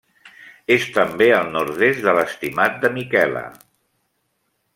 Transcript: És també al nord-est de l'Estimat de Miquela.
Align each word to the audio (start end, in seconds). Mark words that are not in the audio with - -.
És 0.75 0.87
també 0.95 1.27
al 1.39 1.51
nord-est 1.57 2.03
de 2.07 2.17
l'Estimat 2.21 2.83
de 2.87 2.95
Miquela. 2.99 3.45